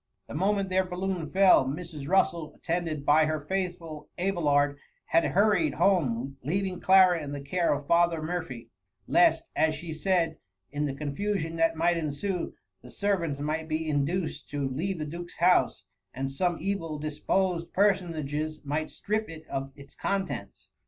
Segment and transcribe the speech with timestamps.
[0.27, 2.07] The moment their balloon fell, Mrs.
[2.07, 7.85] Russel, attended by her faithful Abelard, had hurried home, leaving Clara in the care of
[7.85, 8.65] Father Mur phy;
[9.05, 10.39] lest, as she said,
[10.71, 15.37] in the confusion that might ensue, the servants might be induced to leave the Duke^s
[15.37, 20.71] house, and some evil disposed personages might strip it of its contents.